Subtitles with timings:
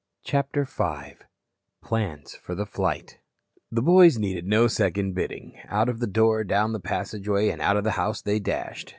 [0.23, 1.13] CHAPTER V
[1.83, 3.19] PLANS FOR THE FLIGHT
[3.71, 5.59] The boys needed no second bidding.
[5.67, 8.89] Out of the door, down the passageway, and out of the house, they dashed.